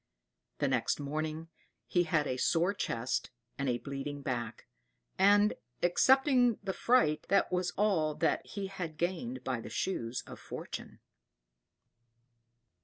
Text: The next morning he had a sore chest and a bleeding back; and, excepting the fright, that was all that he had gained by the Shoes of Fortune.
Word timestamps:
The 0.57 0.67
next 0.67 0.99
morning 0.99 1.49
he 1.85 2.05
had 2.05 2.25
a 2.25 2.35
sore 2.37 2.73
chest 2.73 3.29
and 3.59 3.69
a 3.69 3.77
bleeding 3.77 4.23
back; 4.23 4.65
and, 5.19 5.53
excepting 5.83 6.57
the 6.63 6.73
fright, 6.73 7.27
that 7.29 7.51
was 7.51 7.69
all 7.77 8.15
that 8.15 8.43
he 8.43 8.65
had 8.65 8.97
gained 8.97 9.43
by 9.43 9.61
the 9.61 9.69
Shoes 9.69 10.23
of 10.25 10.39
Fortune. 10.39 11.01